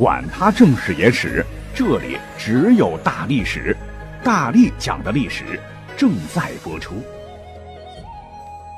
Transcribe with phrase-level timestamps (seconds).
[0.00, 1.44] 管他正史野史。
[1.74, 3.76] 这里只有大历史，
[4.24, 5.60] 大力讲的历史
[5.94, 6.94] 正在播出。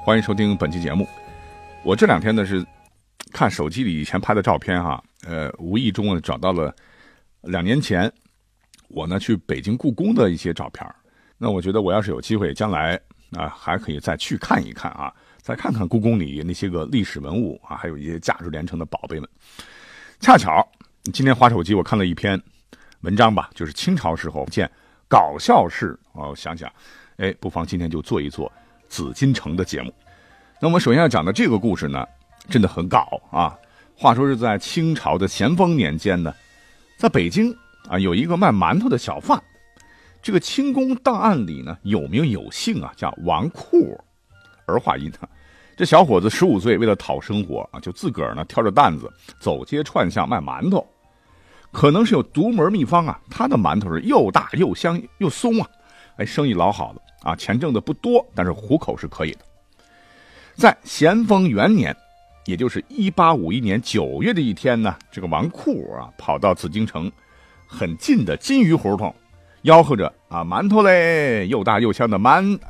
[0.05, 1.07] 欢迎收听本期节目。
[1.85, 2.67] 我这两天呢是
[3.31, 6.75] 看手机里以前拍的照片哈，呃，无意中呢找到了
[7.43, 8.13] 两年前
[8.89, 10.85] 我呢去北京故宫的一些照片。
[11.39, 19.29] 那我觉得我要是有机会，将来啊还可以再去看一看啊，再看看故宫里那些个历史文物啊，还有一些价值连城的宝贝们。
[20.19, 20.69] 恰巧
[21.11, 22.41] 今天划手机，我看了一篇。
[23.01, 24.71] 文章吧，就是清朝时候见
[25.09, 26.33] 搞笑事哦。
[26.37, 26.73] 想想，
[27.17, 28.51] 哎，不妨今天就做一做
[28.89, 29.93] 紫禁城的节目。
[30.61, 32.07] 那我们首先要讲的这个故事呢，
[32.49, 33.59] 真的很搞啊。
[33.97, 36.33] 话说是在清朝的咸丰年间呢，
[36.97, 37.53] 在北京
[37.89, 39.43] 啊，有一个卖馒头的小贩。
[40.23, 44.01] 这个清宫档案里呢，有名有姓啊，叫王库，
[44.67, 45.29] 儿化音啊。
[45.77, 50.87] 这小伙子十五岁，为了讨生活啊，就自个儿呢挑着担子走街串巷卖馒头。
[51.73, 55.67] 可能是有独门秘方啊，他的馒头是又大又香又松啊，
[56.19, 59.39] 哎，生意老好了啊，钱挣的不多，但是糊口是可以的。
[60.55, 61.97] 在咸丰元年，
[62.45, 67.11] 也就是一八五一年九月的一天呢，这个王库啊跑到紫禁城
[67.67, 69.13] 很近的金鱼胡同，
[69.63, 72.61] 吆喝着啊馒头嘞，又大又香的馒。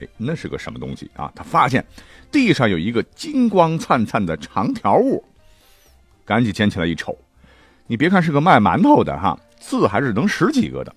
[0.00, 1.30] 哎，那是个什么东西啊？
[1.32, 1.86] 他发现
[2.32, 5.24] 地上有一个金光灿灿的长条物，
[6.24, 7.16] 赶紧捡起来一瞅。
[7.88, 10.94] 你别看是个卖馒头的哈，字还是能识几个的，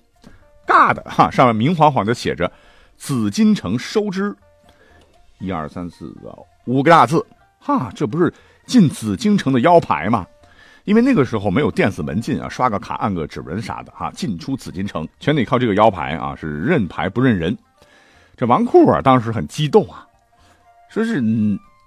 [0.68, 2.52] 尬的哈，上面明晃晃的写着
[2.98, 4.36] “紫禁城收支”，
[5.40, 6.14] 一二三四
[6.66, 7.26] 五个大字
[7.60, 8.32] 哈，这不是
[8.66, 10.28] 进紫禁城的腰牌吗？
[10.84, 17.58] 因为那个时候没有电子门禁啊，刷个卡按个指纹啥的哈，进出紫禁城全得靠这个腰牌啊，是认牌不认人。
[18.36, 20.06] 这王库啊，当时很激动啊，
[20.90, 21.22] 说是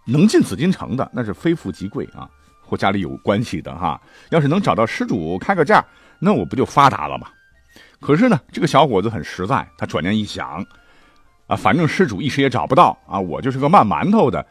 [0.06, 2.26] 能进紫禁城的，那是非富即贵啊。
[2.66, 5.84] 或家里有关系的哈，要是能找到失主开个价，
[6.18, 7.28] 那我不就发达了吗？
[8.00, 10.64] 可是呢，这个小伙子很实在，他转念一想，
[11.46, 14.44] 啊，反正失主一时也找不到啊，我就是个卖馒头的，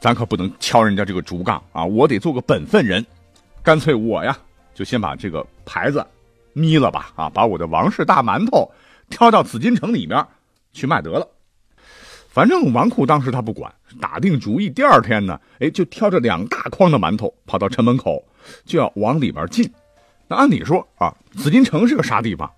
[0.00, 3.04] 咱可不能敲人家这个竹杠啊，我得做个本分人，
[3.62, 4.36] 干脆我呀，
[4.74, 6.06] 就先把这个牌子
[6.52, 8.70] 眯了吧，啊，把我的王氏大馒头
[9.08, 10.22] 挑到紫禁城里面
[10.72, 11.26] 去卖得了。
[12.30, 18.24] 反正王库当时他不管，打定主意，第二天呢，哎，就挑着两大筐的馒头跑到城门口，
[18.64, 19.68] 就要往里边进。
[20.28, 22.48] 那按理说啊，紫禁城是个啥地方？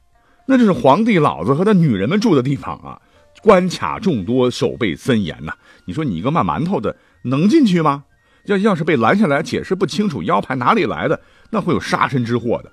[0.45, 3.01] 那就是皇帝老子和他女人们住的地方啊，
[3.43, 5.55] 关卡众多，守备森严呐。
[5.87, 8.05] 你说你一个卖馒头的能进去吗？
[8.45, 11.19] 要要是被拦下来解释不清楚腰牌哪里来的，
[11.49, 12.71] 那会有杀身之祸的。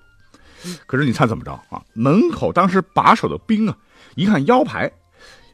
[0.85, 1.81] 可是你猜怎么着啊？
[1.93, 3.77] 门口当时把守的兵啊，
[4.15, 4.91] 一看腰牌，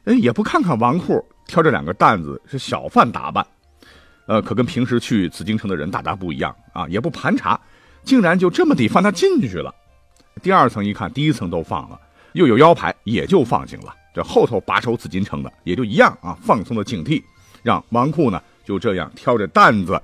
[0.06, 1.24] 哎，也不看看王库。
[1.46, 3.46] 挑着两个担子是小贩打扮，
[4.26, 6.88] 呃，可跟平时去紫禁城的人大大不一样啊！
[6.88, 7.60] 也不盘查，
[8.02, 9.72] 竟然就这么地放他进去了。
[10.42, 11.96] 第二层一看，第一层都放了，
[12.32, 13.94] 又有腰牌，也就放行了。
[14.12, 17.22] 这后头把守紫禁城的也就一样啊，放松了警惕，
[17.62, 20.02] 让王库呢就这样挑着担子，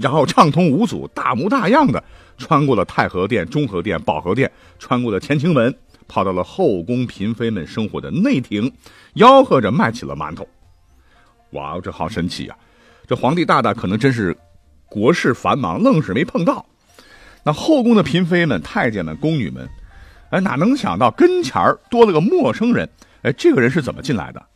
[0.00, 2.02] 然后畅通无阻、大模大样的
[2.38, 5.76] 穿过了太和殿、中和殿、保和殿，穿过了乾清门，
[6.12, 8.70] 跑到了后宫嫔妃们生活的内廷，
[9.14, 10.46] 吆喝着卖起了馒头。
[11.52, 12.56] 哇，这好神奇呀！
[13.06, 14.36] 这皇帝大大可能真是
[14.84, 16.66] 国事繁忙，愣是没碰到。
[17.42, 19.66] 那后宫的嫔妃们、太监们、宫女们，
[20.28, 22.86] 哎，哪能想到跟前儿多了个陌生人？
[23.22, 24.46] 哎，这个人是怎么进来的？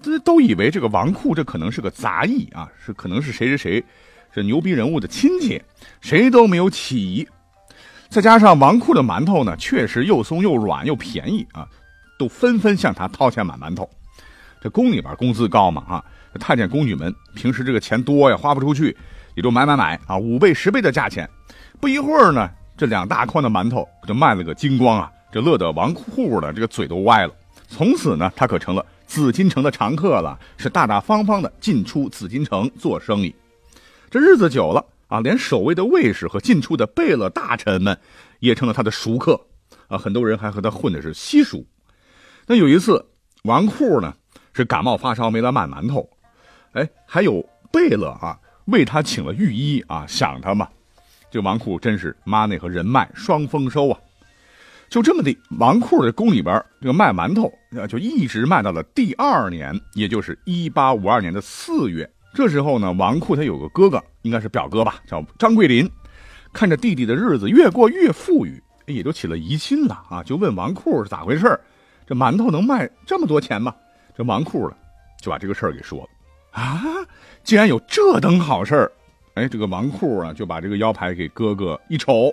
[0.00, 3.84] 这都以为这个王库这可能是个杂役啊，是可能是谁谁谁
[4.32, 5.60] 这牛逼人物的亲戚，
[6.00, 7.26] 谁都没有起疑。
[8.10, 11.68] 再加上王库的馒头呢，确实又松又软又便宜啊，
[12.18, 13.88] 都纷纷向他掏钱买馒头。
[14.60, 16.04] 这宫里边工资高嘛，哈，
[16.40, 18.96] 太监宫女们平时这个钱多呀，花不出去，
[19.34, 21.28] 也就买买买啊，五倍十倍的价钱。
[21.78, 27.32] 不一会儿呢，这两大筐的馒头就卖了个精光啊，这乐得王库的这个嘴都歪了。
[27.68, 33.34] 从此呢，他可成了紫禁城的常客了，是大大方方的进出紫禁城做生意。
[34.10, 37.98] 这日子久了啊，连守卫的卫士和进出的贝勒大臣们
[38.38, 39.38] 也成了他的熟客
[39.88, 41.66] 啊，很多人还和他混的是稀熟。
[42.46, 43.04] 那有一次，
[43.42, 44.14] 王库呢。
[44.54, 46.10] 是感冒发烧没来卖馒头，
[46.72, 50.66] 哎，还有贝勒啊，为他请了御医啊，想他嘛。
[51.30, 54.00] 这王库真是 money 和人脉双丰收啊。
[54.88, 62.10] 就这么的，王库的宫里边这个卖馒头啊就一直卖到了第二年，也就是一八五二年的四月。
[62.38, 65.90] 这时候呢，王库他有个哥哥，应该是表哥吧，叫张桂林，
[66.52, 71.58] 看着弟弟的日子越过越富裕，也就起了疑心了啊，就问王库是咋回事
[72.06, 73.74] 这馒头能卖这么多钱吗？
[74.16, 74.76] 这王库了
[75.20, 76.80] 就把这个事儿给说了啊，
[77.42, 78.92] 竟然有这等好事儿！
[79.34, 82.32] 哎，这个王库啊就把这个腰牌给哥哥一瞅，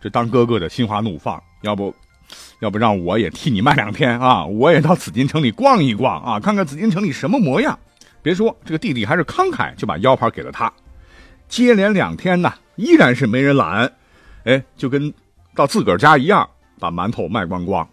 [0.00, 1.40] 这当哥哥的心花怒放。
[1.62, 1.94] 要不，
[2.60, 4.44] 要不让我也替你卖两天啊！
[4.44, 7.78] 我也到紫禁城里逛一逛啊，看看紫禁城里什么模样。
[8.24, 10.72] 别说这个弟弟还是慷慨，就把腰牌给了他。
[11.46, 13.92] 接连两天呢，依然是没人拦，
[14.44, 15.12] 哎，就跟
[15.54, 16.48] 到自个儿家一样，
[16.80, 17.86] 把馒头卖光光。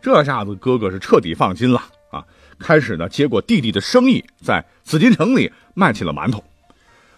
[0.00, 1.82] 这下子哥哥是彻底放心了
[2.12, 2.24] 啊！
[2.56, 6.40] 开始呢，接过弟弟的生意，在紫禁城里卖起了馒头。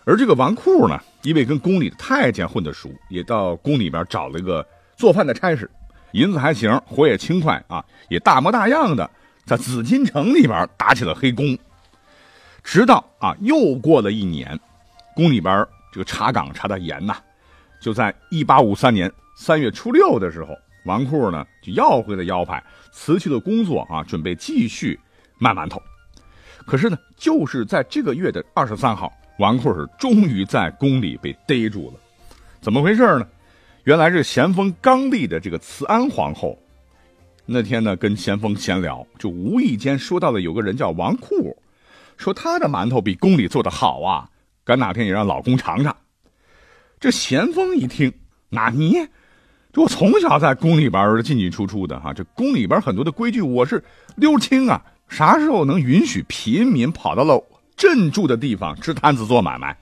[0.07, 4.67] 而这个王库呢，因为跟宫里的太监混得熟，也到宫里边找了一个
[4.97, 5.71] 做饭的差事。
[6.13, 9.11] 银子还行，活也轻快啊，也大模大样的
[9.45, 11.59] 在紫禁城里边打起了黑工。
[12.67, 14.59] 直到啊，又过了一年，
[15.15, 17.17] 宫里边这个查岗查的严呐，
[17.81, 20.53] 就在一八五三年三月初六的时候，
[20.85, 22.61] 王库呢就要回了腰牌，
[22.91, 24.99] 辞去了工作啊，准备继续
[25.39, 25.81] 卖馒头。
[26.67, 32.01] 可是呢，就是在这个月的二十三号，王库是终于在宫里被逮住了。
[32.61, 33.29] 怎么回事呢？
[33.85, 36.59] 原来是咸丰刚立的这个慈安皇后，
[37.45, 41.57] 那天呢跟咸丰闲聊，就无意间说到了有个人叫王库，
[42.17, 44.29] 说他的馒头比宫里做的好啊，
[44.65, 45.95] 赶哪天也让老公尝尝。
[46.99, 48.13] 这咸丰一听，
[48.49, 48.95] 那你，
[49.73, 53.85] 这我从小在宫里边进进出出的哈，这宫里边很多的规矩我是
[54.17, 57.43] 溜清啊，啥时候能允许平民跑到了
[57.77, 59.77] 镇住的地方支摊子做买卖？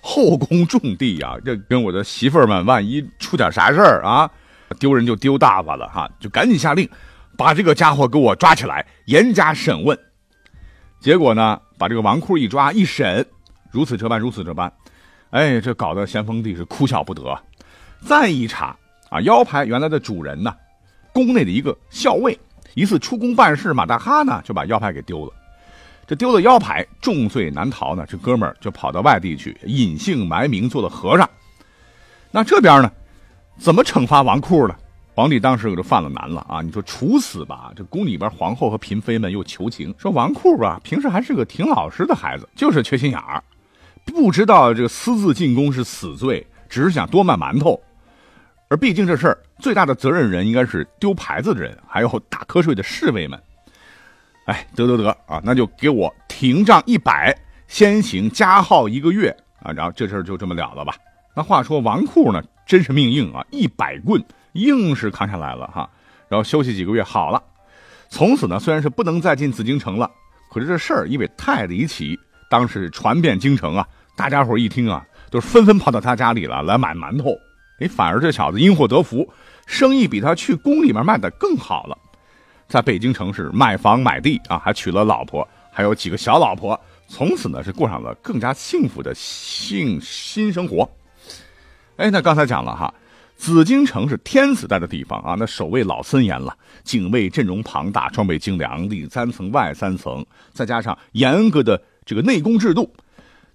[0.00, 4.30] 后宫重地呀，这跟我的媳妇儿们万一出点啥事儿啊，
[4.78, 6.88] 丢人就丢大发了哈，就赶紧下令，
[7.36, 9.98] 把这个家伙给我抓起来，严加审问。
[11.00, 13.24] 结果呢，把这个王库一抓一审，
[13.70, 14.70] 如此这般，如此这般，
[15.30, 17.38] 哎，这搞得咸丰帝是哭笑不得。
[18.04, 18.76] 再一查
[19.08, 20.54] 啊，腰牌原来的主人呢，
[21.12, 22.38] 宫内的一个校尉，
[22.74, 25.32] 一次出宫办事，马大哈呢就把腰牌给丢了。
[26.06, 28.04] 这丢了腰牌，重罪难逃呢。
[28.08, 31.28] 这哥们儿就跑到外地去隐姓埋名做了和尚。
[32.30, 32.90] 那这边呢，
[33.58, 34.74] 怎么惩罚王库呢？
[35.18, 36.62] 皇帝当时可就犯了难了啊！
[36.62, 43.42] 你说处死吧，这宫里边皇后和嫔妃们又求情，说王库吧，平时还是个挺老实的孩子，就是缺心眼儿，
[44.04, 47.80] 不知道这个私自进宫是死罪，只是想多卖馒头。
[48.68, 53.36] 而毕竟这事儿最大的责任人应该是丢牌子的人，还有打瞌睡的侍卫们。
[54.44, 57.36] 哎，得得得啊，那就给我停杖一百，
[57.66, 60.94] 先行加号一个月啊，然后这事儿就这么了了吧。
[61.34, 65.88] 那话说王库呢，真是命硬啊，一百棍硬是扛下来了哈。
[66.28, 67.42] 然后休息几个月好了，
[68.08, 70.10] 从此呢，虽然是不能再进紫禁城了，
[70.50, 72.18] 可是这事儿因为太离奇，
[72.50, 77.30] 当时传遍京城啊，大家伙一听啊，都纷纷跑到他家里了来买馒头。
[77.80, 79.26] 哎，反而这小子因祸得福，
[79.66, 81.96] 生意比他去宫里面卖的更好了。
[82.66, 90.86] 在北京城市买房买地啊，还娶了老婆，还有几个小老婆，从此呢是过上了更加幸福的性新生活。
[91.96, 92.92] 哎，那刚才讲了哈，
[93.38, 102.92] 紫禁城是天子待的地方啊，那守卫老森严了，警卫阵容庞大，装备精良，里三层外三层，再加上严格的这个内宫制度，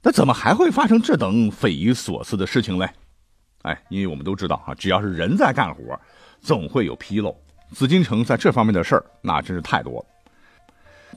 [0.02, 2.90] 那怎么还会发生这等匪夷所思的事情嘞？
[3.64, 6.00] 哎，因为我们都知道啊，只要是人在干活，
[6.42, 7.38] 总会有纰漏。
[7.74, 10.06] 紫禁城在这方面的事儿，那真是太多了。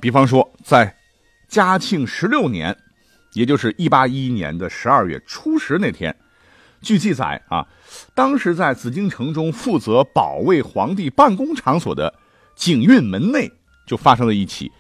[0.00, 0.92] 比方说，在
[1.48, 2.76] 嘉庆十六年，
[3.34, 6.14] 也就是一八一一年的十二月初十那天，
[6.86, 7.66] 据记载啊，
[8.14, 12.14] 当时在紫禁城中负责保卫皇帝办公场所的
[12.54, 13.50] 景运门内，
[13.84, 14.70] 就发生了一起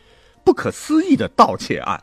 [0.44, 2.00] 不可思议的盗窃案。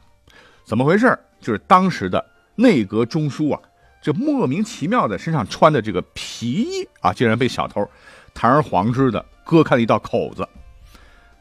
[0.65, 1.17] 怎么回事？
[1.39, 2.23] 就是当时的
[2.55, 3.61] 内阁中书啊，
[4.01, 7.89] 这莫名其妙的身上穿的这个皮衣啊，竟然被小偷
[8.33, 9.25] 堂而皇之的。
[9.45, 10.47] 割开了一道口子，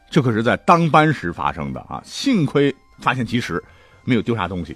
[0.09, 2.01] 这可是在当班时发生的啊！
[2.03, 3.63] 幸亏发现及时，
[4.03, 4.75] 没有丢啥东西。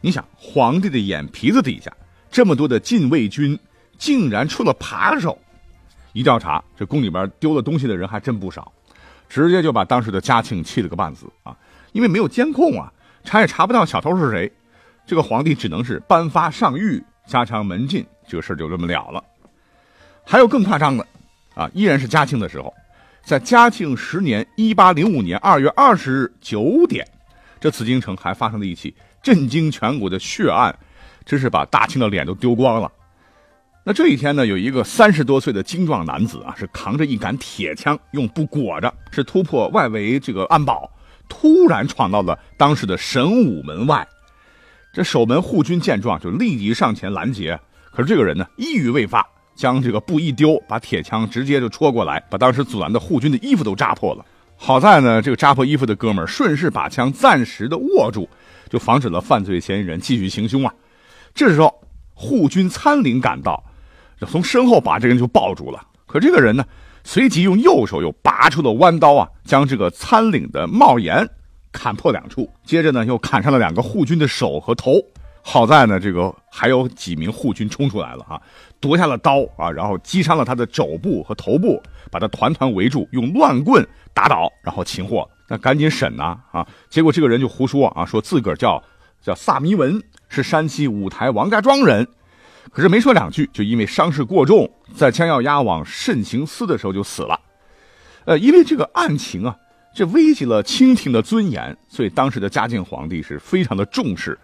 [0.00, 1.88] 你想，皇帝的眼皮子底下
[2.30, 3.58] 这么多的禁卫军，
[3.98, 5.38] 竟然出了扒手！
[6.12, 8.72] 一调查，这宫里边丢了东西的人还真不少，
[9.28, 11.56] 直接就把当时的嘉庆气了个半死啊！
[11.92, 12.92] 因为没有监控啊，
[13.24, 14.50] 查也查不到小偷是谁。
[15.06, 19.22] 这个皇帝只能是颁发上谕，加强门禁，这个事就这么了了。
[20.24, 21.06] 还有更夸张的。
[21.54, 22.72] 啊，依然是嘉庆的时候，
[23.24, 27.04] 在嘉庆十年（一八零五年二月二十日九点），
[27.58, 30.72] 这紫禁城还发生了一起震惊全国的血案，
[31.28, 32.90] 真是把大清的脸都丢光了。
[33.84, 40.90] 那这一天呢，有一个三十多岁的精壮男子啊，是扛着一杆铁枪，用布裹着，是突破外围这个安保，
[41.28, 44.06] 突然闯到了当时的神武门外。
[44.92, 47.58] 这守门护军见状，就立即上前拦截。
[47.90, 54.24] 可是这个人呢，一语未发，将这个布一丢，把铁枪直接就戳过来，把当时阻拦的护军的衣服都扎破了。
[54.56, 58.28] 好在呢，这个扎破衣服的哥们顺势把枪暂时的握住，
[58.68, 60.74] 就防止了犯罪嫌疑人继续行凶啊。
[61.38, 61.72] 这时候，
[62.14, 63.62] 护军参领赶到。
[64.26, 66.64] 从身后把这个人就抱住了，可这个人呢，
[67.04, 71.24] 随即用右手又拔出了弯刀啊，将这个参领的帽檐
[71.70, 74.94] 砍破两处，接着呢又砍伤了两个护军的手和头。
[75.40, 78.42] 好在呢，这个还有几名护军冲出来了啊，
[78.80, 81.80] 夺下了刀啊，然后击伤了他的肘部和头部，
[82.10, 85.24] 把他团团围住，用乱棍打倒，然后擒获。
[85.46, 86.66] 那赶紧审呐啊！
[86.90, 88.82] 结果这个人就胡说啊，说自个儿叫
[89.22, 92.06] 叫萨弥文，是山西五台王家庄人。
[92.70, 97.40] 可是没说两句，就因为伤势过重，在将要押往慎刑司的时候就死了。
[98.26, 99.56] 呃，因为这个案情啊，
[99.94, 104.38] 这危及了清廷的尊严，所以当时的嘉靖皇帝是非常的重视。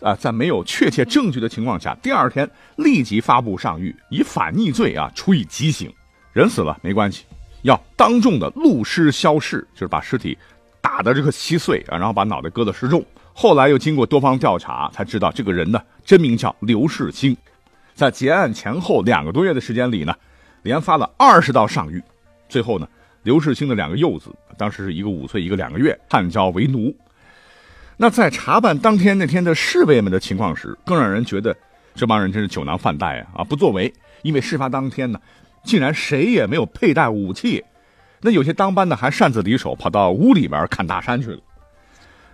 [0.00, 5.92] 啊，在没有确切证据的情况下，第二天立即发布上谕，以反逆罪啊处以极刑。
[6.32, 7.24] 人死了没关系，
[7.62, 10.36] 要当众的戮尸消逝，就是把尸体
[10.80, 13.04] 打的这个稀碎啊，然后把脑袋割得失重。
[13.32, 17.36] 后来又经过多方调查，才知道这个人呢真名叫刘世清。
[17.94, 20.14] 在结案前后两个多月的时间里呢，
[20.62, 22.02] 连发了二十道上谕，
[22.48, 22.88] 最后呢，
[23.22, 26.94] 刘世清的两个幼子，当时是一个五岁，一个两个月，判交为奴。
[27.96, 31.54] 那在查办当天那天的侍卫们的情况时，更让人觉得
[31.94, 35.20] 这帮人真是酒囊饭袋啊啊不作为，因为事发当天呢，
[35.64, 37.62] 竟然谁也没有佩戴武器，
[38.22, 41.40] 那有些当班的还擅自离手，跑到屋里边看大山去了。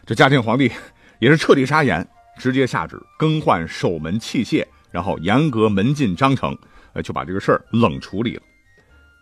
[0.07, 0.71] 这嘉靖皇帝
[1.19, 2.07] 也是彻底傻眼，
[2.39, 4.65] 直接下旨更换守门器械。
[4.93, 6.57] 然后严格门禁章程，
[6.95, 8.43] 呃，就把这个事儿冷处理了。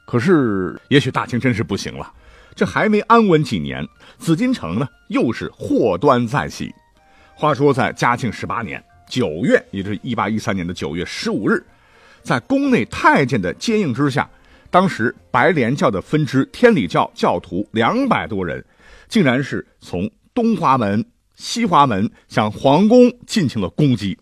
[0.07, 2.13] 可是，也许大清真是不行了，
[2.55, 3.85] 这还没安稳几年，
[4.19, 6.73] 紫禁城呢又是祸端再起。
[7.35, 11.65] 话说，在嘉庆十八年九月，也就是一八一三年的九月十五日，
[12.23, 14.29] 在宫内太监的接应之下，
[14.71, 18.65] 当时白莲教的分支天理教教徒两百多人，
[19.09, 24.19] 竟然是从东华门、西华门向皇宫进行了攻击。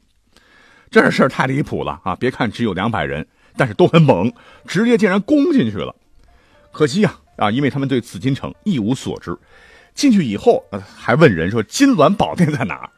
[0.90, 2.14] 这事儿太离谱了啊！
[2.14, 3.26] 别看只有两百人，
[3.56, 4.30] 但是都很猛，
[4.66, 5.96] 直接竟然攻进去了。
[6.70, 9.34] 可惜啊啊，因为他们对紫禁城一无所知，
[9.94, 10.62] 进去以后
[10.94, 12.90] 还问人说金銮宝殿在哪儿？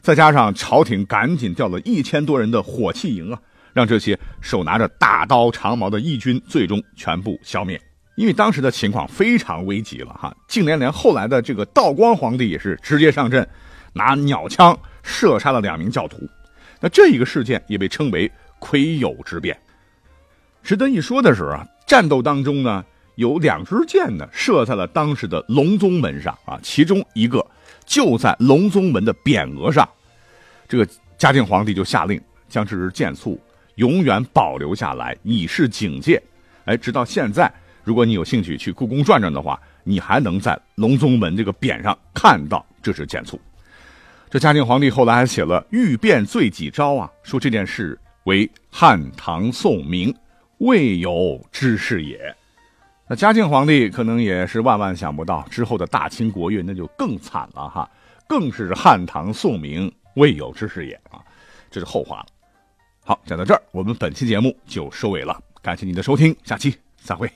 [0.00, 3.38] 再加上朝廷赶紧调了一千多人的火器营啊，
[3.74, 7.78] 让这些手拿着大刀长矛的义军最终全部消灭。
[8.16, 13.46] 因为当时的情况非常危急了哈，竟连连后来的这个道光皇帝也是直接上阵，
[13.92, 16.18] 拿鸟枪射杀了两名教徒。
[16.80, 19.58] 那这一个事件也被称为癸酉之变。
[20.62, 22.84] 值得一说的是啊，战斗当中呢，
[23.16, 27.44] 有两支箭呢射在了当时的隆宗门上啊，其中一个
[27.84, 29.88] 就在隆宗门的匾额上。
[30.68, 33.38] 这个嘉靖皇帝就下令将这支箭簇
[33.74, 36.22] 永远保留下来，以示警戒。
[36.64, 37.52] 哎，直到现在，
[37.84, 43.38] 如果你有兴趣去故宫转转的话，你还能在隆宗门这个匾上看到这支箭簇。
[44.30, 50.12] 这嘉靖皇帝后来还写了《欲变罪己诏》啊，说这件事为汉唐宋明
[50.58, 52.34] 未有之事也。
[53.06, 57.88] 那嘉靖皇帝可能也是万万想不到，之后的大清国运那就更惨了哈，
[58.26, 61.20] 更是汉唐宋明未有之事也啊，
[61.70, 62.26] 这是后话了。
[63.04, 67.30] 好，讲到这儿，我们本期节目就收尾了，感谢您的收听，下期再会。